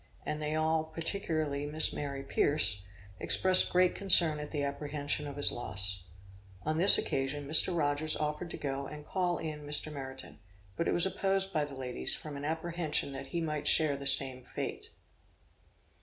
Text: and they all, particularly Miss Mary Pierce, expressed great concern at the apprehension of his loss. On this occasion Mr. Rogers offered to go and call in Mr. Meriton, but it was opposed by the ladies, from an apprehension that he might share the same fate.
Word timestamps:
and 0.25 0.41
they 0.41 0.55
all, 0.55 0.83
particularly 0.83 1.67
Miss 1.67 1.93
Mary 1.93 2.23
Pierce, 2.23 2.81
expressed 3.19 3.69
great 3.71 3.93
concern 3.93 4.39
at 4.39 4.49
the 4.49 4.63
apprehension 4.63 5.27
of 5.27 5.35
his 5.35 5.51
loss. 5.51 6.05
On 6.63 6.79
this 6.79 6.97
occasion 6.97 7.47
Mr. 7.47 7.77
Rogers 7.77 8.15
offered 8.15 8.49
to 8.49 8.57
go 8.57 8.87
and 8.87 9.05
call 9.05 9.37
in 9.37 9.61
Mr. 9.63 9.93
Meriton, 9.93 10.39
but 10.75 10.87
it 10.87 10.93
was 10.95 11.05
opposed 11.05 11.53
by 11.53 11.65
the 11.65 11.75
ladies, 11.75 12.15
from 12.15 12.35
an 12.35 12.45
apprehension 12.45 13.11
that 13.11 13.27
he 13.27 13.41
might 13.41 13.67
share 13.67 13.95
the 13.95 14.07
same 14.07 14.41
fate. 14.41 14.89